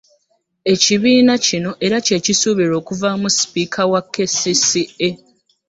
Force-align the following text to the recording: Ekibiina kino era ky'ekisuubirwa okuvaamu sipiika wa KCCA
Ekibiina 0.73 1.33
kino 1.45 1.71
era 1.85 1.97
ky'ekisuubirwa 2.05 2.75
okuvaamu 2.81 3.27
sipiika 3.37 3.81
wa 3.91 4.01
KCCA 4.13 5.09